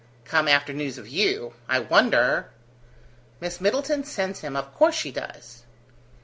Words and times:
"Come 0.25 0.47
after 0.47 0.73
news 0.73 0.97
of 0.97 1.07
you." 1.07 1.53
"I 1.69 1.77
wonder!" 1.77 2.49
"Miss 3.39 3.61
Middleton 3.61 4.03
sends 4.03 4.39
him; 4.39 4.55
of 4.55 4.73
course 4.73 4.95
she 4.95 5.11
does." 5.11 5.61